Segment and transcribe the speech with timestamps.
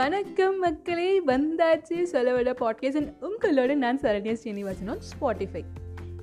[0.00, 5.62] வணக்கம் மக்களே வந்தாச்சு சொல்லவிட பாட்காஸ்ட் உங்களோட நான் சரண்யா ஸ்ரீனிவாசன் ஸ்பாட்டிஃபை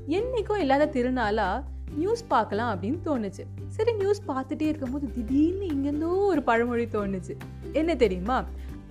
[0.07, 1.63] என்றைக்கும் இல்லாத திருநாளா
[1.95, 3.43] நியூஸ் பார்க்கலாம் அப்படின்னு தோணுச்சு.
[3.67, 7.35] சரி நியூஸ் பார்த்துட்டே இருக்கும்போது திடீர்னு இங்கேருந்தோ ஒரு பழமொழி தோணுச்சு.
[7.73, 8.37] என்ன தெரியுமா?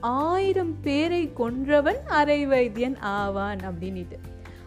[0.01, 4.19] ஆயிரம் பேரை கொன்றவன் அரை வைத்தியன் ஆவான் அப்படின்ட்டு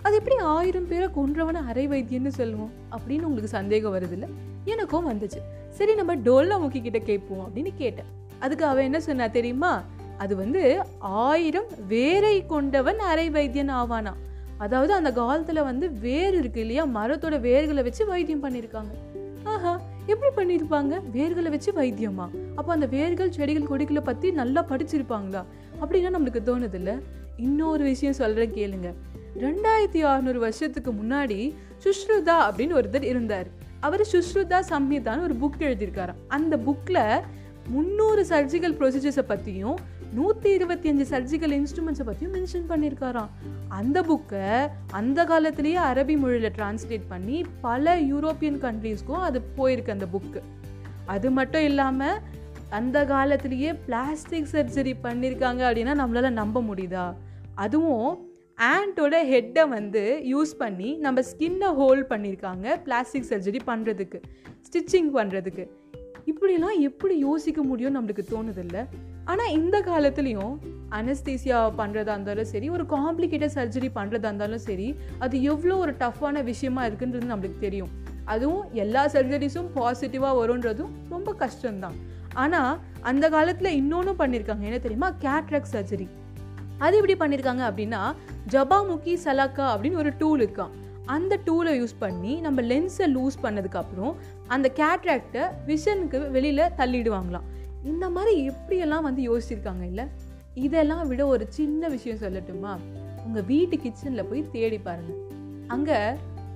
[0.01, 4.29] அது எப்படி ஆயிரம் பேரை கொன்றவன அரை வைத்தியன்னு சொல்லுவோம் அப்படின்னு உங்களுக்கு சந்தேகம் வருது இல்லை
[4.65, 5.41] எனக்கும் வந்துச்சு.
[5.70, 8.11] சரி நம்ம டோல்லா முக்கிக்கிட்ட கேட்போம் அப்படின்னு கேட்டேன்.
[8.39, 9.71] அதுக்கு அவன் என்ன சொன்னா தெரியுமா?
[10.19, 10.61] அது வந்து
[11.00, 14.14] ஆயிரம் வேரை கொண்டவன் அரை வைத்தியன் ஆவானா?
[14.57, 16.83] அதாவது அந்த காலத்துல வந்து வேர் இருக்கு இல்லையா?
[16.86, 18.93] மரத்தோட வேர்களை வச்சு வைத்தியம் பண்ணியிருக்காங்க
[19.43, 22.25] ஆஹா எப்படி பண்ணியிருப்பாங்க வேர்களை வச்சு வைத்தியமா?
[22.55, 25.43] அப்போ அந்த வேர்கள் செடிகள் கொடிகளை பற்றி நல்லா படிச்சிருப்பாங்களா?
[25.82, 26.93] அப்படின்னா நம்மளுக்கு தோணுதுல்ல.
[27.37, 28.89] இன்னொரு விஷயம் சொல்கிறேன் கேளுங்க.
[29.39, 31.39] ரெண்டாயிரத்தி அறுநூறு வருஷத்துக்கு முன்னாடி
[31.83, 33.47] சுஷ்ருதா அப்படின்னு ஒருத்தர் இருந்தார்.
[33.80, 36.22] அவர் சுஷ்ருதா சம்ஹிதான்னு ஒரு புக் எழுதியிருக்காராம்.
[36.28, 37.20] அந்த புக்கில்
[37.67, 39.78] முந்நூறு சர்ஜிக்கல் ப்ரொசீஜர்ஸை பற்றியும்
[40.14, 43.28] நூற்றி இருபத்தி அஞ்சு சர்ஜிக்கல் இன்ஸ்ட்ருமெண்ட்ஸை பற்றியும் மென்ஷன் பண்ணியிருக்காராம்
[43.68, 50.42] அந்த புக்கை அந்த காலத்திலேயே அரபி மொழியில் டிரான்ஸ்லேட் பண்ணி பல யூரோப்பியன் கண்ட்ரீஸ்க்கும் அது போயிருக்கு அந்த புக்கு
[51.06, 52.20] அது மட்டும் இல்லாமல்
[52.70, 57.14] அந்த காலத்திலேயே பிளாஸ்டிக் சர்ஜரி பண்ணியிருக்காங்க அப்படின்னா நம்மளால் நம்ப முடியுதா?
[57.56, 64.22] அதுவும் ஆண்டோட ஹெட்டை வந்து யூஸ் பண்ணி நம்ம ஸ்கின்னை ஹோல்ட் பண்ணியிருக்காங்க பிளாஸ்டிக் சர்ஜரி பண்ணுறதுக்கு
[64.68, 65.70] ஸ்டிச்சிங் பண்ணுறதுக்கு
[66.30, 68.77] இப்படிலாம் எப்படி யோசிக்க முடியும் நம்மளுக்கு தோணுதில்ல.
[69.31, 70.53] ஆனால் இந்த காலத்துலேயும்
[70.97, 74.88] அனஸ்தீசியா பண்ணுறதா இருந்தாலும் சரி ஒரு காம்ப்ளிகேட்டட் சர்ஜரி பண்ணுறதா இருந்தாலும் சரி
[75.25, 77.91] அது எவ்வளோ ஒரு டஃப்பான விஷயமா இருக்குன்றது நம்மளுக்கு தெரியும்.
[78.33, 81.97] அதுவும் எல்லா சர்ஜரிஸும் பாசிட்டிவாக வரும்ன்றதும் ரொம்ப கஷ்டம்தான்.
[82.44, 82.73] ஆனால்
[83.11, 85.11] அந்த காலத்தில் இன்னொன்றும் பண்ணியிருக்காங்க என்ன தெரியுமா?
[85.25, 86.07] கேட்ராக் சர்ஜரி
[86.85, 88.02] அது எப்படி பண்ணியிருக்காங்க அப்படின்னா
[88.53, 90.73] ஜபாமுக்கி சலாக்கா அப்படின்னு ஒரு டூல் இருக்கான்
[91.16, 94.14] அந்த டூலை யூஸ் பண்ணி நம்ம லென்ஸை லூஸ் பண்ணதுக்கப்புறம்
[94.48, 97.48] அந்த கேட்ராக்டை விஷனுக்கு வெளியில் தள்ளிடுவாங்களாம்.
[97.84, 100.06] இந்த மாதிரி எப்படியெல்லாம் வந்து யோசிச்சிருக்காங்க இல்லை?
[100.66, 102.74] இதெல்லாம் விட ஒரு சின்ன விஷயம் சொல்லட்டுமா?
[103.25, 105.22] உங்கள் வீட்டு கிச்சனில் போய் தேடி பாருங்கள்
[105.68, 105.98] அங்கே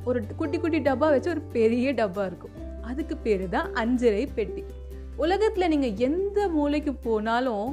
[0.04, 2.56] ஒரு குட்டி குட்டி டப்பா வச்சு ஒரு பெரிய டப்பா இருக்கும்.
[2.82, 4.64] அதுக்கு பேர் தான் அஞ்சரை பெட்டி.
[5.16, 7.70] உலகத்தில் நீங்கள் எந்த மூலைக்கு போனாலும்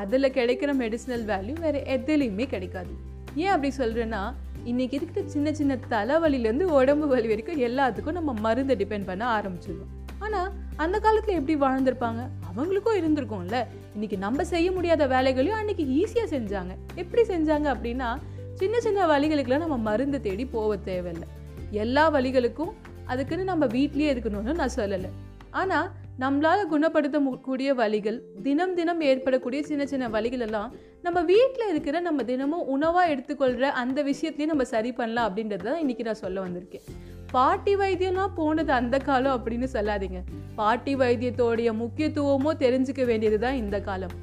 [0.00, 2.92] அதில் கிடைக்கிற மெடிசினல் வேல்யூ வேறு எதுலேயுமே கிடைக்காது.
[3.34, 4.22] ஏன் அப்படி சொல்கிறேன்னா
[4.64, 10.50] இன்றைக்கி இருக்கிற சின்ன சின்ன தலைவலிலேருந்து உடம்பு வலி வரைக்கும் எல்லாத்துக்கும் நம்ம மருந்தை டிபெண்ட் பண்ண ஆரம்பிச்சிடுவோம் ஆனால்
[10.76, 12.28] அந்த காலத்தில் எப்படி வாழ்ந்திருப்பாங்க?
[12.48, 13.66] அவங்களுக்கும் இருந்திருக்கும்ல.
[13.92, 16.74] இன்னைக்கு நம்ம செய்ய முடியாத வேலைகளையும் அன்னைக்கு ஈஸியாக செஞ்சாங்க.
[16.94, 18.16] எப்படி செஞ்சாங்க அப்படின்னா
[18.54, 21.28] சின்ன சின்ன வழிகளுக்கெல்லாம் நம்ம மருந்து தேடி போக தேவையில்லை.
[21.70, 22.72] எல்லா வழிகளுக்கும்
[23.04, 25.10] அதுக்குன்னு நம்ம வீட்லேயே இருக்கணும்னு நான் சொல்லலை.
[25.50, 25.90] ஆனால்
[26.20, 30.72] நம்மளால் குணப்படுத்த கூடிய வழிகள் தினம் தினம் ஏற்படக்கூடிய சின்ன சின்ன வழிகள் எல்லாம்
[31.02, 36.04] நம்ம வீட்டில் இருக்கிற நம்ம தினமும் உணவாக எடுத்துக்கொள்கிற அந்த விஷயத்தையும் நம்ம சரி பண்ணலாம் அப்படின்றது தான் இன்றைக்கி
[36.04, 36.84] நான் சொல்ல வந்திருக்கேன்.
[37.30, 40.20] பாட்டி வைத்தியம்லாம் போனது அந்த காலம் அப்படின்னு சொல்லாதீங்க.
[40.54, 44.14] பாட்டி வைத்தியத்தோடைய முக்கியத்துவமோ தெரிஞ்சுக்க வேண்டியது தான் இந்த காலம்.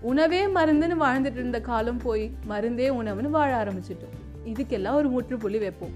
[0.00, 4.16] உணவே மருந்துன்னு வாழ்ந்துட்டு இருந்த காலம் போய் மருந்தே உணவுன்னு வாழ ஆரம்பிச்சிட்டோம்.
[4.44, 5.94] இதுக்கெல்லாம் ஒரு முற்றுப்புள்ளி வைப்போம்.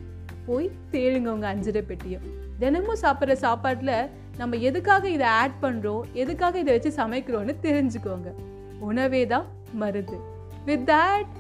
[0.51, 2.27] போய் தேடுங்க உங்கள் அஞ்சரை பெட்டியும்.
[2.63, 3.97] தினமும் சாப்பிட்ற சாப்பாட்டில்
[4.41, 8.31] நம்ம எதுக்காக இதை ஆட் பண்ணுறோம் எதுக்காக இதை வச்சு சமைக்கிறோன்னு தெரிஞ்சுக்கோங்க.
[8.91, 9.47] உணவே தான்
[9.83, 10.19] மருந்து.
[10.69, 11.35] வித் தேட்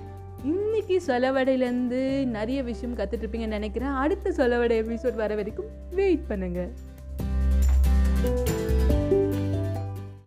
[0.50, 2.00] இன்னைக்கு சொலவடையிலேருந்து
[2.36, 3.94] நிறைய விஷயம் கற்றுட்ருப்பீங்கன்னு நினைக்கிறேன்.
[4.02, 5.70] அடுத்த சொலவடை எபிசோட் வர வரைக்கும்
[6.00, 6.70] வெயிட் பண்ணுங்கள்